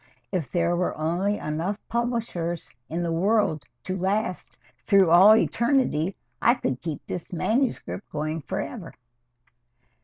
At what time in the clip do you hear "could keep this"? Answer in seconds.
6.55-7.31